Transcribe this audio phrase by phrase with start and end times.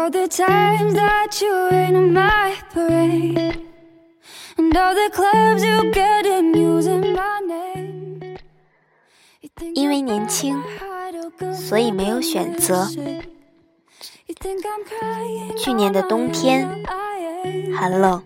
[0.00, 3.60] all the times that you rain on my parade.
[4.56, 8.38] And all the clubs you get in using my name.
[9.42, 10.62] You think 因为年轻
[11.38, 12.88] ，I'm 所以没有选择。
[15.58, 16.66] 去年的冬天.
[17.76, 18.22] 寒冷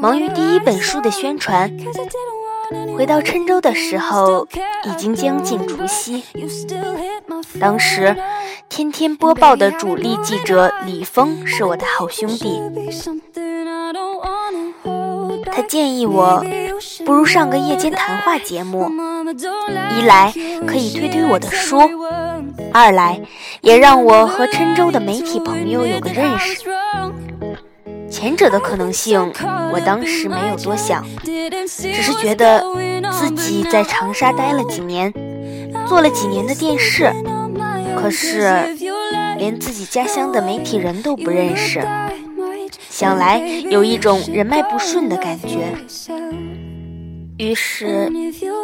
[0.00, 1.70] 忙于第一本书的宣传。
[2.96, 4.46] 回到郴州的时候
[4.84, 6.22] 已经将近除夕。
[7.58, 8.16] 当时
[8.68, 12.60] 天天播报的主力记者李峰是我的好兄弟。
[15.52, 16.44] 他建议我
[17.04, 18.90] 不如上个夜间谈话节目。
[19.98, 20.32] 一来
[20.66, 21.78] 可以推推我的书
[22.72, 23.20] 二来
[23.60, 26.79] 也让我和郴州的媒体朋友有个认识。
[28.20, 29.32] 前者的可能性，
[29.72, 32.62] 我当时没有多想，只是觉得
[33.18, 35.10] 自己在长沙待了几年，
[35.88, 37.10] 做了几年的电视，
[37.96, 38.76] 可是
[39.38, 41.82] 连自己家乡的媒体人都不认识，
[42.90, 45.72] 想来有一种人脉不顺的感觉。
[47.38, 48.12] 于是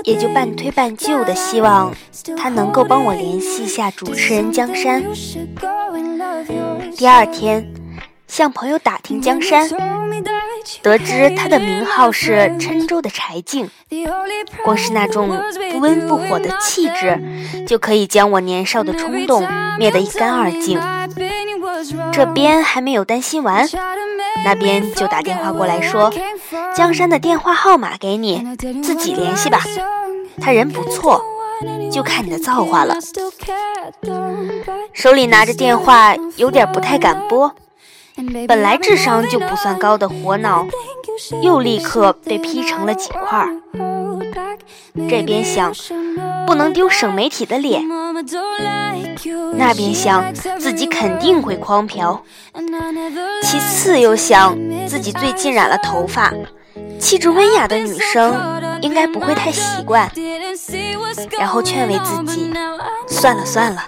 [0.04, 1.94] 也就半推半就的希望
[2.36, 5.02] 他能够帮我联系一下主持人江山。
[6.94, 7.66] 第二天，
[8.26, 9.68] 向朋友打听江山，
[10.82, 13.70] 得知他的名号是郴州的柴静，
[14.64, 15.28] 光是那种
[15.72, 17.18] 不温不火的气质，
[17.66, 19.46] 就可以将我年少的冲动
[19.78, 20.80] 灭得一干二净。
[22.12, 23.66] 这边还没有担心完，
[24.44, 26.12] 那边就打电话过来说，
[26.74, 28.44] 江山的电话号码给你，
[28.82, 29.62] 自己联系吧。
[30.40, 31.22] 他人不错，
[31.90, 32.96] 就看你的造化了。
[34.92, 37.54] 手里拿着电话，有点不太敢拨。
[38.48, 40.66] 本来智商就不算高的火脑，
[41.42, 43.48] 又立刻被劈成了几块儿。
[45.08, 45.70] 这边想，
[46.46, 47.82] 不能丢省媒体的脸；
[49.54, 52.22] 那边想，自己肯定会诓嫖。
[53.42, 56.32] 其次又想，自己最近染了头发，
[56.98, 58.34] 气质温雅的女生
[58.80, 60.10] 应该不会太习惯。
[61.38, 62.50] 然后劝慰自己，
[63.06, 63.84] 算了算了，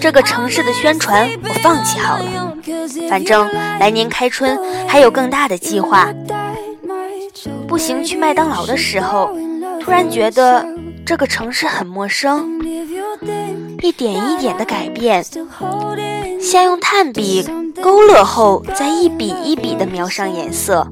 [0.00, 2.56] 这个城市的宣传我放弃好了。
[3.08, 3.46] 反正
[3.78, 6.12] 来年开春还有更大的计划。
[7.68, 9.30] 步行去麦当劳的时候，
[9.80, 10.66] 突然觉得
[11.06, 12.60] 这个城市很陌生，
[13.82, 15.24] 一点一点的改变，
[16.40, 17.46] 先用炭笔
[17.82, 20.88] 勾勒后再一笔一笔的描上颜色。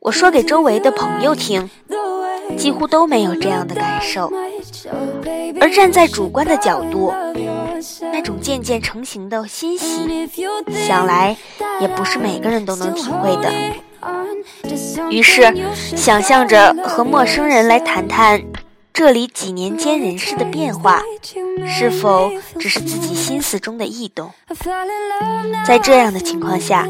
[0.00, 1.70] 我说给周围的朋友听，
[2.56, 4.32] 几乎都没有这样的感受。
[5.60, 7.12] 而站在主观的角度，
[8.12, 10.28] 那种渐渐成型的欣喜，
[10.86, 11.36] 想来
[11.80, 13.52] 也不是每个人都能体会的。
[15.10, 15.52] 于是，
[15.96, 18.42] 想象着和陌生人来谈谈
[18.92, 21.02] 这里几年间人事的变化，
[21.66, 24.30] 是否只是自己心思中的异动？
[25.66, 26.86] 在这样的情况下，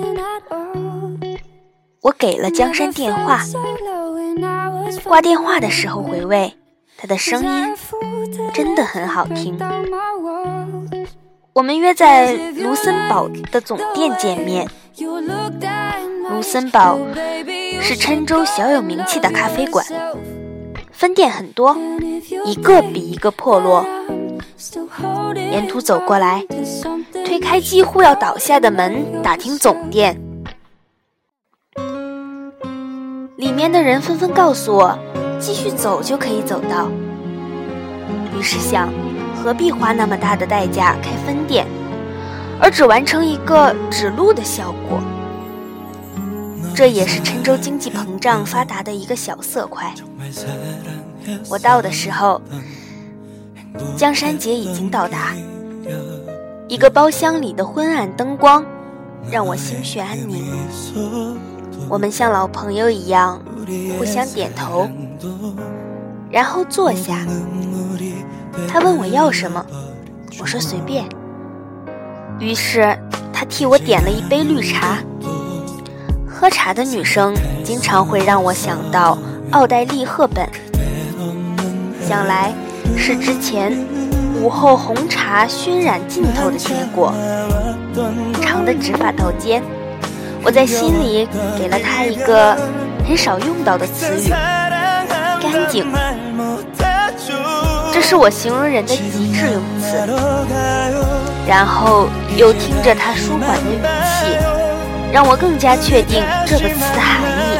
[2.02, 3.42] 我给了江山电话。
[5.04, 6.54] 挂电话的时候回味，
[7.00, 7.76] 他的声音
[8.52, 9.56] 真的很好听。
[11.52, 14.68] 我们约在卢森堡的总店见面。
[16.28, 16.98] 卢森堡
[17.80, 19.86] 是郴州小有名气的咖啡馆，
[20.90, 21.76] 分店很多，
[22.44, 23.86] 一个比一个破落。
[25.36, 26.44] 沿途走过来，
[27.24, 30.20] 推开几乎要倒下的门，打听总店。
[33.36, 34.98] 里面的人纷纷告诉我，
[35.38, 36.88] 继续走就可以走到。
[38.36, 38.88] 于是想，
[39.36, 41.66] 何必花那么大的代价开分店，
[42.60, 45.00] 而只完成一个指路的效果？
[46.74, 49.92] 这也是郴州经济膨胀发达的一个小色块。
[51.48, 52.40] 我到的时候，
[53.96, 55.34] 江山节已经到达。
[56.68, 58.64] 一个包厢里的昏暗灯光，
[59.30, 60.44] 让我心绪安宁。
[61.88, 63.40] 我们像老朋友一样
[63.98, 64.88] 互相点头，
[66.30, 67.26] 然后坐下。
[68.68, 69.64] 他问我要什么，
[70.40, 71.04] 我说随便。
[72.38, 72.96] 于是
[73.32, 74.98] 他替我点了一杯绿茶。
[76.26, 77.34] 喝茶的女生
[77.64, 79.18] 经常会让我想到
[79.50, 80.48] 奥黛丽·赫本，
[82.00, 82.52] 想来
[82.96, 83.76] 是之前
[84.40, 87.12] 午后红茶熏染尽头的结果。
[88.40, 89.62] 长的直发到肩，
[90.44, 91.26] 我在心里
[91.58, 92.56] 给了她一个
[93.04, 94.32] 很少用到的词语——
[95.52, 95.86] 干净。
[97.92, 99.96] 这是我形容人的极致用词。
[101.46, 104.36] 然后又听着他舒缓的语气。
[105.10, 107.58] 让我更加确定这个词的含义。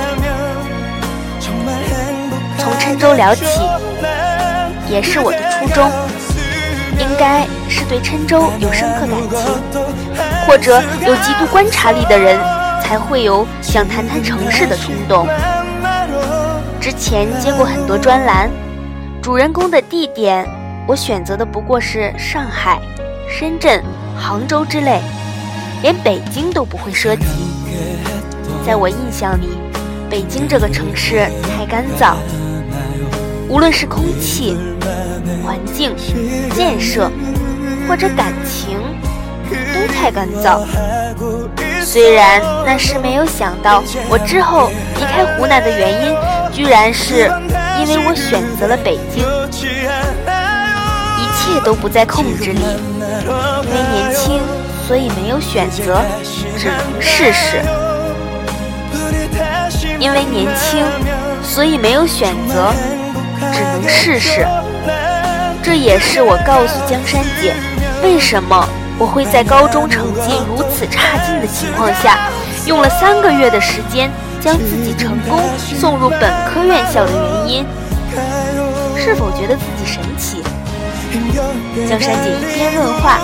[2.59, 3.45] 从郴州聊起，
[4.87, 5.91] 也是我的初衷，
[6.99, 9.59] 应该是对郴州有深刻感情，
[10.47, 12.39] 或者有极度观察力的人，
[12.83, 15.27] 才会有想谈谈城市的冲动。
[16.91, 18.51] 之前接过很多专栏，
[19.21, 20.49] 主人公的地点，
[20.87, 22.81] 我选择的不过是上海、
[23.29, 23.85] 深圳、
[24.19, 25.03] 杭州之类，
[25.83, 27.27] 连北京都不会涉及。
[28.67, 29.51] 在我印象里，
[30.09, 32.15] 北京这个城市太干燥，
[33.51, 34.57] 无论是空气、
[35.45, 35.95] 环境、
[36.55, 37.11] 建设，
[37.87, 38.79] 或者感情，
[39.75, 40.65] 都太干燥。
[41.83, 46.17] 虽然那时没有想到，我之后离开湖南的原因，
[46.59, 47.31] 居然是
[47.79, 49.23] 因为我选择了北京。
[51.21, 54.41] 一切都不在控制里，因为年轻，
[54.85, 56.03] 所以没有选择，
[56.59, 57.63] 只能试试。
[60.01, 60.85] 因为年轻，
[61.45, 62.75] 所以没有选择，
[63.53, 64.45] 只能试试。
[65.63, 67.55] 这也是我告诉江山姐，
[68.03, 68.69] 为什么
[68.99, 72.19] 我会在高中成绩如此差劲的情况下，
[72.67, 77.67] 用了三个月的时间将自己成功送入本科院校的原因。
[78.97, 80.43] 是否觉得自己神奇？
[81.89, 83.19] 江山姐一边问话，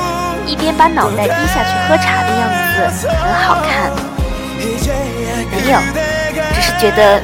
[0.47, 2.49] 一边把脑袋低下去喝茶的样
[2.99, 3.91] 子很好看。
[5.51, 5.79] 没有。
[6.55, 7.21] 只是觉得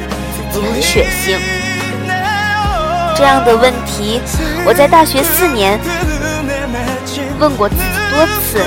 [0.52, 1.38] 自己很血腥。
[3.16, 4.20] 这样的问题，
[4.64, 5.78] 我在大学四年
[7.38, 8.64] 问过自己多次，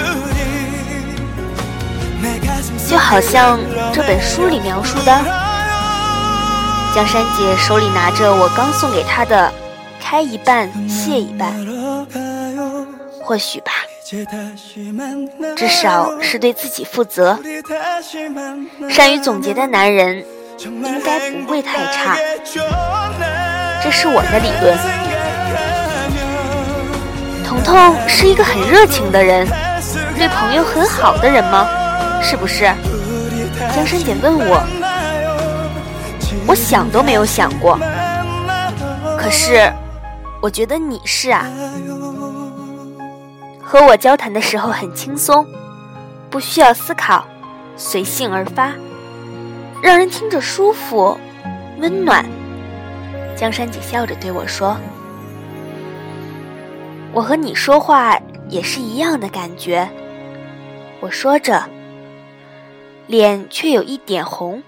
[2.87, 3.59] 就好像
[3.93, 5.11] 这本书里描述的，
[6.93, 9.51] 江山姐手里拿着我刚送给她的
[9.99, 11.51] “开一半，谢一半”，
[13.23, 13.71] 或许吧，
[15.55, 17.39] 至少是对自己负责。
[18.89, 20.23] 善于总结的男人。
[20.59, 22.15] 应该不会太差，
[23.83, 24.77] 这是我的理论。
[27.43, 29.45] 彤彤是一个很热情的人，
[30.15, 31.67] 对朋友很好的人吗？
[32.23, 32.63] 是不是？
[33.75, 34.63] 江山姐问我，
[36.47, 37.77] 我想都没有想过。
[39.19, 39.71] 可是，
[40.41, 41.45] 我觉得你是啊。
[43.61, 45.45] 和我交谈的时候很轻松，
[46.29, 47.25] 不需要思考，
[47.75, 48.71] 随性而发。
[49.81, 51.17] 让人听着舒服、
[51.79, 52.25] 温暖。
[53.35, 54.77] 江山姐笑着对我说
[57.11, 58.17] ：“我和你说话
[58.47, 59.87] 也是一样的感觉。”
[61.01, 61.61] 我说着，
[63.07, 64.63] 脸却有一点红。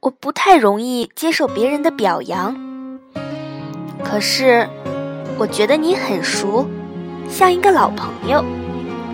[0.00, 2.56] 我不太容易接受别人的表扬，
[4.04, 4.68] 可是
[5.36, 6.66] 我觉得你很熟，
[7.28, 8.44] 像一个老朋友。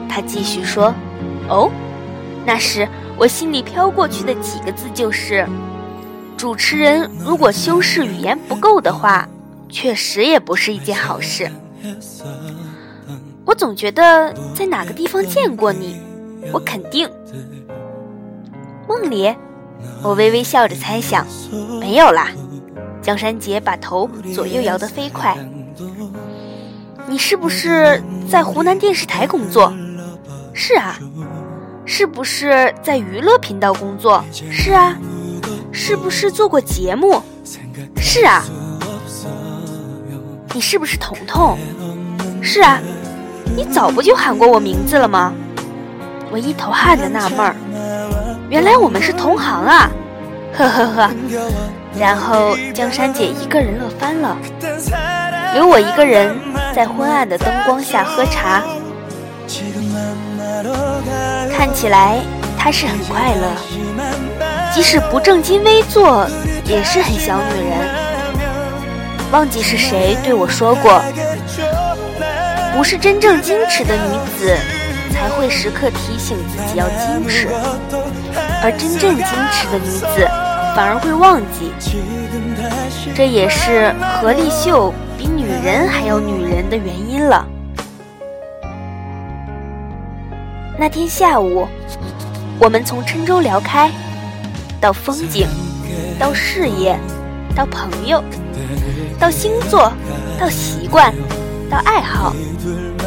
[0.09, 0.95] 他继续说
[1.49, 1.71] ：“哦，
[2.47, 2.87] 那时
[3.17, 5.45] 我心里飘过去的几个字就是，
[6.37, 9.29] 主持人如果修饰语言不够的话，
[9.69, 11.51] 确实也不是一件好事。
[13.45, 16.01] 我总觉得在哪个地方见过你，
[16.53, 17.09] 我肯定。
[18.89, 19.35] 梦里，
[20.03, 21.27] 我微微笑着猜想，
[21.81, 22.29] 没有啦。
[23.03, 25.37] 江山杰把头左右摇得飞快。
[27.07, 29.73] 你是不是在湖南电视台工作？”
[30.55, 30.99] 是啊，
[31.85, 34.25] 是不是在娱乐频道工作？
[34.33, 34.97] 是啊，
[35.71, 37.21] 是不是做过节目？
[37.97, 38.45] 是啊，
[40.55, 41.59] 你是不是彤彤？
[42.41, 42.81] 是啊，
[43.57, 45.33] 你早不就喊过我名字了吗？
[46.31, 47.55] 我一头汗的纳闷儿，
[48.51, 49.89] 原来我们是同行啊！
[50.53, 51.11] 呵呵呵，
[51.97, 54.37] 然后江山姐一个人乐翻了，
[55.55, 56.37] 留我一个人
[56.75, 58.65] 在昏暗的灯光下喝茶。
[61.57, 62.19] 看起来
[62.59, 63.53] 她是很快乐，
[64.75, 66.27] 即使不正襟危坐，
[66.65, 67.79] 也是很小女人。
[69.31, 71.01] 忘记是谁对我说过，
[72.75, 74.55] 不是真正矜持的女子
[75.13, 77.49] 才会时刻提醒自己要矜持，
[78.63, 80.29] 而真正矜持的女子
[80.75, 81.73] 反而会忘记。
[83.15, 87.47] 这也是何丽秀比女人还要女人的原因了。
[90.77, 91.69] 那天下午，
[92.59, 93.89] 我们从郴州聊开，
[94.81, 95.47] 到风景，
[96.19, 96.99] 到事业，
[97.55, 98.23] 到朋友，
[99.19, 99.93] 到星座，
[100.41, 101.15] 到习惯，
[101.71, 102.35] 到爱好，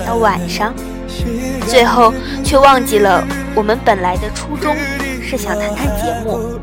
[0.06, 0.74] 到晚上，
[1.68, 3.24] 最后却忘记了
[3.56, 4.76] 我们本来的初衷
[5.22, 6.60] 是想谈谈节目，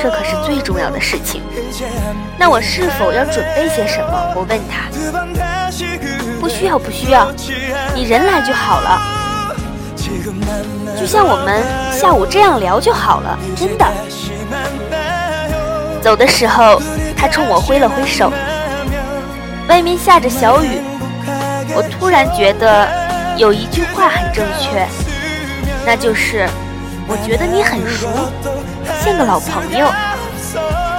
[0.00, 1.42] 这可是最重要的事情。
[2.38, 4.34] 那我是否要准备些什么？
[4.36, 4.90] 我问他。
[6.40, 7.30] 不需要，不需要，
[7.94, 9.00] 你人来就好了。
[10.98, 11.62] 就像我们
[11.92, 13.86] 下午这样聊就好了，真的。
[16.00, 16.80] 走的时候，
[17.16, 18.32] 他冲我挥了挥手。
[19.68, 20.80] 外面下着小雨，
[21.74, 22.88] 我突然觉得
[23.36, 24.86] 有一句话很正确，
[25.86, 26.48] 那就是
[27.06, 28.08] 我觉得你很熟，
[29.02, 29.90] 像个老朋友。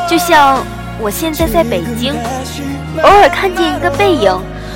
[0.10, 0.64] 就像
[1.00, 2.14] 我现在在北京，
[3.04, 4.36] 偶尔看见一个背影，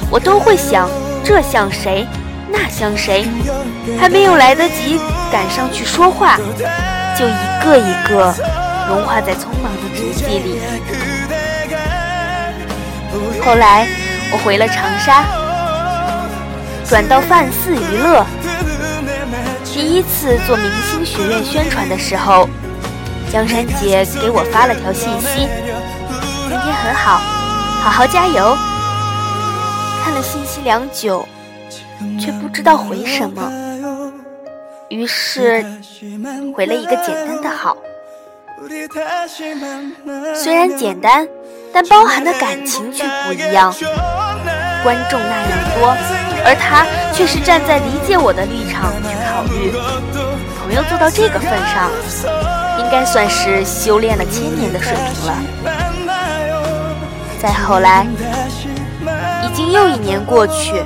[0.09, 0.89] 我都会想
[1.23, 2.07] 这像谁，
[2.49, 3.27] 那像谁，
[3.99, 4.99] 还没有来得及
[5.31, 6.37] 赶上去说话，
[7.17, 8.33] 就一个一个
[8.87, 10.59] 融化在匆忙的足迹里。
[13.43, 13.87] 后来
[14.31, 15.25] 我回了长沙，
[16.89, 18.25] 转到范四娱乐。
[19.65, 22.49] 第一次做明星学院宣传的时候，
[23.31, 25.47] 江山姐给我发了条信息
[26.47, 27.17] ：“今天很好，
[27.81, 28.57] 好好加油。”
[30.03, 31.27] 看了信息良久，
[32.19, 33.51] 却不知道回什么，
[34.87, 35.63] 于是
[36.55, 37.77] 回了一个简单的“好”。
[40.33, 41.27] 虽然简单。
[41.73, 43.71] 但包含的感情却不一样，
[44.83, 45.95] 观众那样多，
[46.47, 49.73] 而他却是站在理解我的立场去考虑。
[50.57, 51.91] 朋友做到这个份上，
[52.79, 55.35] 应该算是修炼了千年的水平了。
[57.37, 58.07] 再后来，
[59.43, 60.81] 已经又一年过去，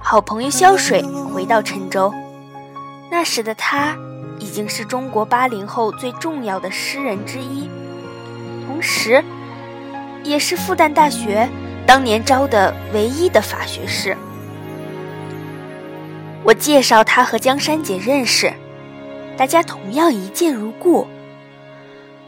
[0.00, 1.00] 好朋友萧水
[1.32, 2.12] 回到郴州，
[3.12, 3.96] 那时的他
[4.40, 7.70] 已经是中国八零后最重要的诗人之一，
[8.66, 9.22] 同时。
[10.26, 11.46] 也是复旦大学
[11.86, 14.16] 当年招的唯一的法学士。
[16.42, 18.52] 我介绍他和江山姐认识，
[19.36, 21.06] 大家同样一见如故。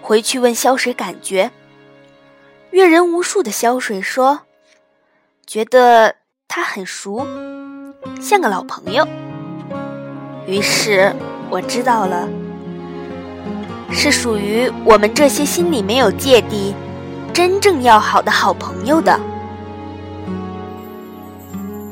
[0.00, 1.50] 回去问萧水感觉，
[2.70, 4.40] 阅人无数的萧水说，
[5.46, 6.14] 觉得
[6.46, 7.26] 他很熟，
[8.20, 9.06] 像个老朋友。
[10.46, 11.12] 于是
[11.50, 12.28] 我知道了，
[13.90, 16.74] 是属于我们这些心里没有芥蒂。
[17.32, 19.20] 真正要好的好朋友的，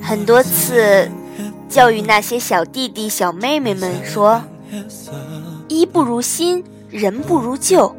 [0.04, 1.10] 很多次
[1.68, 4.42] 教育那些小弟弟小妹妹们说
[5.66, 7.96] ：“衣不如新，人不如旧。”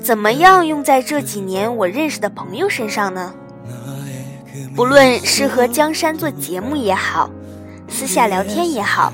[0.00, 3.34] 怎么样用在这几年我认识的朋友身上呢？
[4.76, 7.28] 不论是和江山做节目也好，
[7.88, 9.12] 私下聊天也好，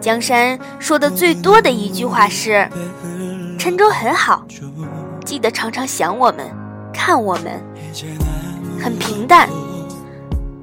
[0.00, 2.68] 江山说的最多的一句话是
[3.58, 4.46] ：“郴州很好。”
[5.26, 6.46] 记得常常想我们，
[6.92, 7.60] 看我们，
[8.80, 9.48] 很平淡，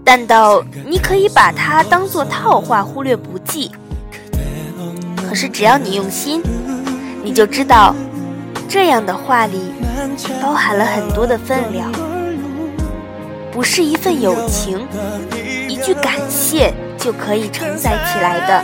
[0.06, 3.72] 淡到你可以把它当做套话，忽略不计。
[5.18, 6.44] 可是只要你用心，
[7.24, 7.96] 你就知道，
[8.70, 9.74] 这样的话里
[10.42, 11.92] 包含了很多的分量，
[13.52, 14.88] 不是一份友情，
[15.68, 18.64] 一句感谢就可以承载起来的。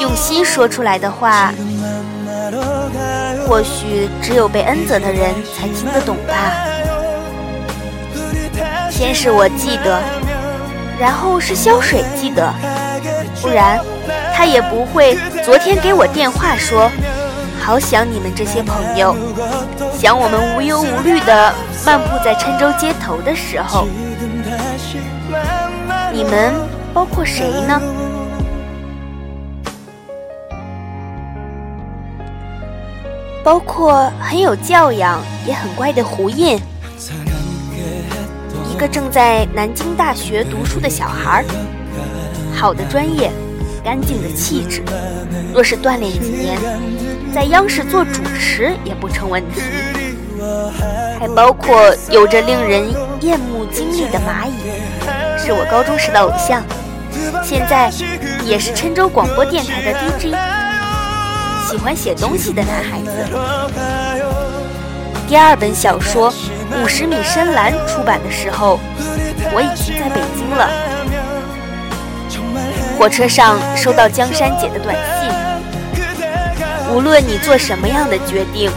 [0.00, 1.54] 用心说出来的话。
[3.46, 6.54] 或许只有被恩泽的人才听得懂吧。
[9.00, 9.98] 先是我记得，
[10.98, 12.52] 然后是潇水记得，
[13.40, 13.80] 不然
[14.34, 16.90] 他也不会昨天给我电话说，
[17.58, 19.16] 好想你们这些朋友，
[19.94, 21.50] 想我们无忧无虑的
[21.86, 23.88] 漫步在郴州街头的时候，
[26.12, 26.52] 你们
[26.92, 27.80] 包括谁呢？
[33.42, 36.60] 包括很有教养也很乖的胡印，
[38.80, 41.44] 个正在南京大学读书的小孩，
[42.56, 43.30] 好的专业，
[43.84, 44.82] 干净的气质，
[45.52, 46.58] 若是锻炼几年，
[47.30, 49.60] 在央视做主持也不成问题。
[51.18, 54.54] 还包括有着令人艳目惊丽的蚂蚁，
[55.36, 56.62] 是我高中时的偶像，
[57.44, 57.92] 现在
[58.46, 60.34] 也是郴州广播电台的 DJ。
[61.68, 64.09] 喜欢写东西的男孩子。
[65.30, 66.28] 第二本小说
[66.82, 68.80] 《五十米深蓝》出版的时候，
[69.54, 70.68] 我已经在北京了。
[72.98, 75.30] 火车上收到江山姐的短信，
[76.92, 78.72] 无论你做什么样的决定，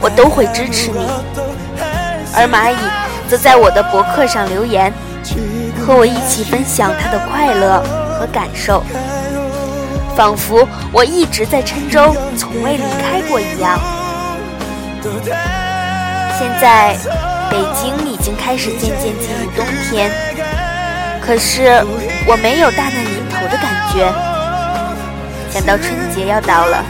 [0.00, 1.06] 我都会支持你。
[2.34, 2.76] 而蚂蚁
[3.28, 4.92] 则在我的博客上留言，
[5.86, 7.80] 和我一起分享他的快乐
[8.18, 8.82] 和感受。
[10.16, 13.78] 仿佛我一直在郴州，从未离开过一样。
[16.38, 16.96] 现在
[17.50, 20.10] 北京已经开始渐渐进入冬天，
[21.20, 21.84] 可是
[22.26, 24.12] 我没有大难临头的感觉。
[25.50, 26.84] 想到春节要到了，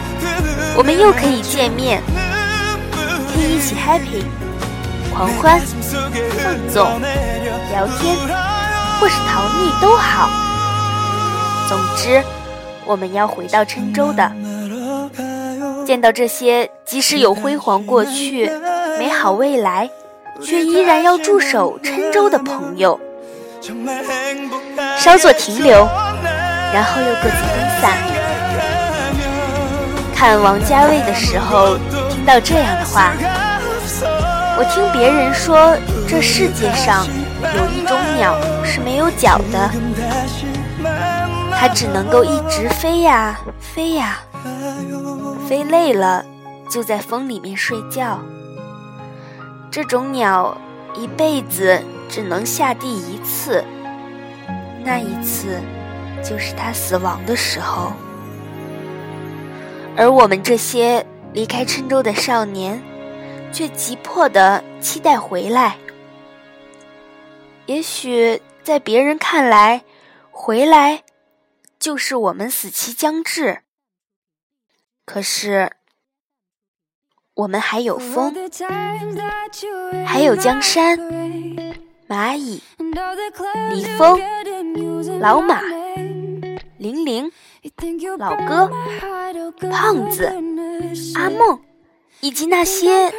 [0.75, 2.01] 我们又可以见面，
[3.33, 4.23] 可以一起 happy、
[5.13, 5.59] 狂欢、
[6.39, 7.01] 放纵、
[7.71, 8.15] 聊天，
[8.99, 10.29] 或是逃匿都好。
[11.67, 12.23] 总之。
[12.85, 14.29] 我们要回到郴州的，
[15.87, 18.51] 见到这些即使有辉煌过去、
[18.97, 19.89] 美好未来，
[20.41, 22.99] 却依然要驻守郴州的朋友，
[24.97, 25.87] 稍作停留，
[26.73, 27.97] 然后又各自分散。
[30.15, 31.77] 看王家卫的时候，
[32.09, 33.13] 听到这样的话，
[34.57, 35.75] 我听别人说，
[36.07, 37.05] 这世界上
[37.41, 39.69] 有一种鸟是没有脚的，
[41.59, 44.19] 它只能够一直飞呀飞呀，
[45.49, 46.23] 飞累了
[46.69, 48.19] 就在风里面睡觉。
[49.73, 50.55] 这种鸟
[50.93, 53.65] 一辈子只能下地一次，
[54.83, 55.59] 那一次
[56.23, 57.91] 就是它死亡的时候。
[59.97, 61.03] 而我们这些
[61.33, 62.79] 离开郴州的少年，
[63.51, 65.75] 却急迫地期待回来。
[67.65, 69.83] 也许在别人看来，
[70.29, 71.01] 回来
[71.79, 73.63] 就是我们死期将至。
[75.03, 75.71] 可是。
[77.35, 78.31] 我们还有风，
[80.05, 80.99] 还有江山、
[82.07, 82.61] 蚂蚁、
[83.71, 84.19] 李峰、
[85.19, 85.59] 老马、
[86.77, 87.31] 玲玲、
[88.19, 88.69] 老哥、
[89.71, 90.31] 胖子、
[91.15, 91.59] 阿梦，
[92.21, 93.11] 以及那些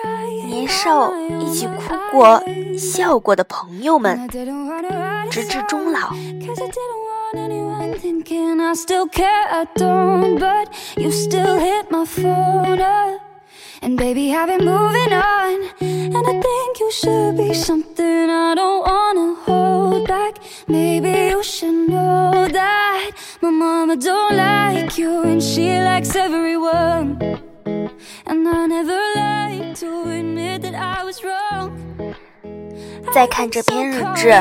[0.46, 2.40] 年少一起哭过、
[2.78, 4.28] 笑过的朋友们，
[5.28, 6.12] 直至终老。
[13.84, 15.68] And baby, I've been moving on.
[15.80, 20.36] And I think you should be something I don't wanna hold back.
[20.66, 23.10] Maybe you should know that
[23.42, 27.18] my mama don't like you and she likes everyone.
[28.24, 31.72] And I never like to admit that I was wrong.
[33.12, 34.32] 再看这篇日志，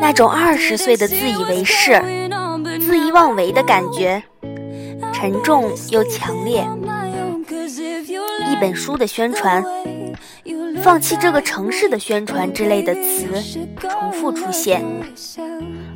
[0.00, 4.22] 那种二十岁的自以为是、恣意妄为的感觉，
[5.12, 6.64] 沉重又强烈。
[8.54, 9.64] 一本书的宣传，
[10.80, 13.26] 放弃这个城市的宣传之类的词
[13.80, 14.80] 重复出现，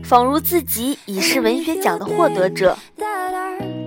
[0.03, 2.77] 仿如自己已是文学奖的获得者。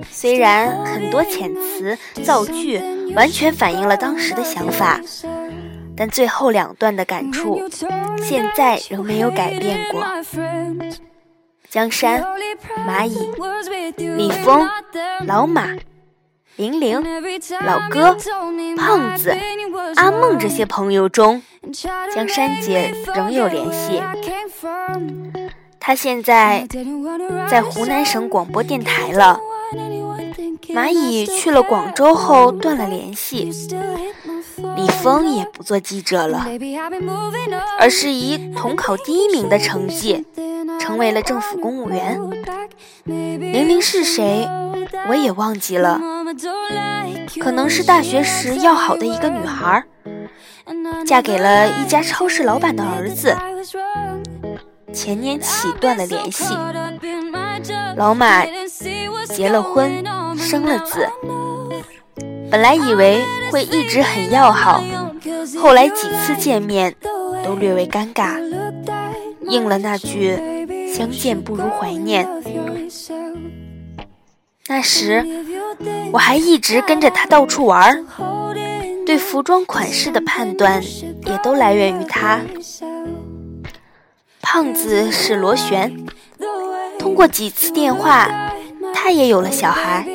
[0.10, 2.82] 虽然很多遣词造句
[3.14, 5.02] 完全反映了当时的想法，
[5.98, 7.62] 但最后两段的感触
[8.24, 10.02] 现在仍没有改变过。
[11.68, 12.24] 江山、
[12.88, 13.18] 蚂蚁、
[13.98, 14.66] 李峰、
[15.28, 15.76] 老马。
[16.58, 17.02] 玲玲、
[17.66, 18.18] 老哥、
[18.78, 19.36] 胖子、
[19.96, 21.42] 阿梦这些朋友中，
[22.14, 24.02] 江山姐仍有联系。
[25.80, 26.68] 她现在
[27.50, 29.40] 在湖南省广播电台了。
[30.70, 33.52] 蚂蚁去了广州后断了联系。
[34.76, 36.46] 李峰也不做记者了，
[37.80, 40.26] 而是以统考第一名的成绩
[40.80, 42.20] 成为了政府公务员。
[43.06, 44.48] 玲玲是谁？
[45.10, 46.00] 我也忘记了，
[47.40, 49.84] 可能是大学时要好的一个女孩，
[51.06, 53.36] 嫁给了一家超市老板的儿子，
[54.94, 56.56] 前年起断了联系。
[57.96, 58.44] 老马
[59.26, 60.04] 结了婚，
[60.38, 61.08] 生了子，
[62.50, 64.84] 本来以为会一直很要好，
[65.60, 66.96] 后来几次见面
[67.44, 68.42] 都略微尴尬，
[69.48, 70.40] 应了那句
[70.96, 72.28] “相见不如怀念”。
[74.68, 75.26] 那时，
[76.14, 78.06] 我还一直跟着他到处玩儿，
[79.06, 80.82] 对服装款式的判断
[81.26, 82.40] 也都来源于他。
[84.42, 86.06] 胖子是螺旋，
[87.00, 88.30] 通过几次电话，
[88.94, 90.08] 他也有了小孩，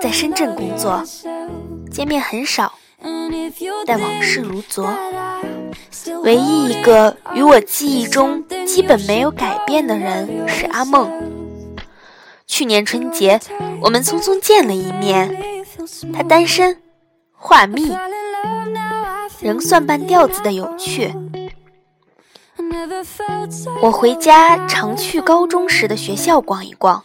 [0.00, 1.02] 在深圳工作，
[1.90, 2.72] 见面很少，
[3.84, 4.90] 但往事如昨。
[6.22, 11.10] 唯一一个与我记忆中基本没有改变的人是阿梦。
[12.46, 13.40] 去年春节，
[13.80, 15.36] 我们匆匆见了一面。
[16.12, 16.80] 他单身，
[17.32, 17.96] 话密，
[19.40, 21.12] 仍算半吊子的有趣。
[23.82, 27.02] 我回家常去高中时的学校逛一逛，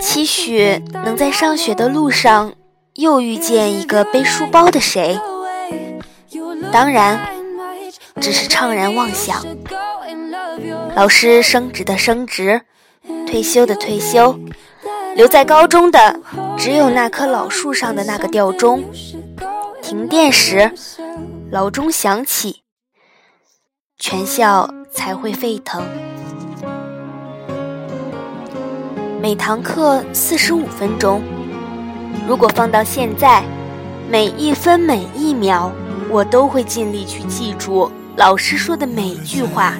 [0.00, 2.54] 期许能在上学的路上
[2.94, 5.18] 又遇见一个背书包的谁。
[6.72, 7.28] 当然，
[8.20, 9.44] 只是怅然妄想。
[10.94, 12.62] 老师升职的升职。
[13.26, 14.38] 退休的退休，
[15.16, 16.20] 留在高中的
[16.56, 18.82] 只有那棵老树上的那个吊钟。
[19.82, 20.72] 停电时，
[21.50, 22.62] 老钟响起，
[23.98, 25.84] 全校才会沸腾。
[29.20, 31.22] 每堂课四十五分钟，
[32.26, 33.42] 如果放到现在，
[34.10, 35.70] 每一分每一秒，
[36.08, 39.74] 我都会尽力去记住老师说的每一句话。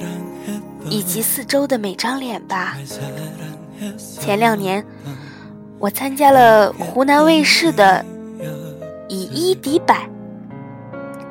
[0.88, 2.76] 以及四周的每张脸吧。
[3.98, 4.84] 前两年，
[5.78, 8.04] 我参加了湖南卫视的
[9.08, 10.08] 《以一敌百》，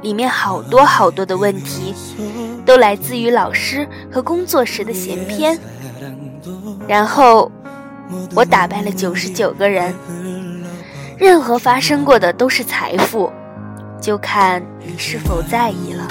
[0.01, 1.93] 里面好多好多的问题，
[2.65, 5.57] 都来自于老师和工作时的闲篇。
[6.87, 7.51] 然后，
[8.35, 9.93] 我打败了九十九个人。
[11.17, 13.31] 任何发生过的都是财富，
[14.01, 16.07] 就看你是否在意了。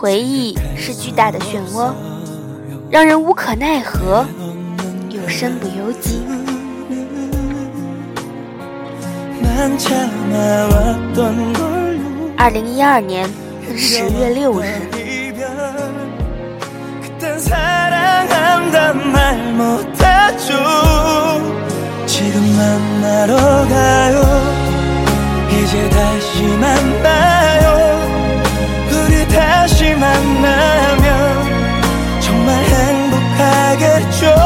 [0.00, 1.92] 回忆是巨大的漩涡，
[2.88, 4.24] 让人无可奈何，
[5.10, 6.22] 又身不由己。
[12.36, 13.28] 二零一二年
[13.76, 14.66] 十月六日。
[29.98, 31.00] 만나면
[32.20, 34.38] 정말 행복하겠죠?